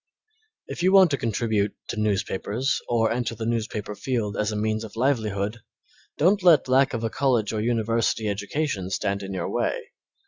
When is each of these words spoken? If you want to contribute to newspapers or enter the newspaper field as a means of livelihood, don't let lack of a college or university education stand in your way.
If 0.65 0.81
you 0.81 0.91
want 0.91 1.11
to 1.11 1.17
contribute 1.19 1.75
to 1.89 1.99
newspapers 2.01 2.81
or 2.89 3.11
enter 3.11 3.35
the 3.35 3.45
newspaper 3.45 3.93
field 3.93 4.35
as 4.35 4.51
a 4.51 4.55
means 4.55 4.83
of 4.83 4.95
livelihood, 4.95 5.59
don't 6.17 6.41
let 6.41 6.67
lack 6.67 6.95
of 6.95 7.03
a 7.03 7.09
college 7.11 7.53
or 7.53 7.61
university 7.61 8.27
education 8.27 8.89
stand 8.89 9.21
in 9.21 9.31
your 9.31 9.47
way. 9.51 9.91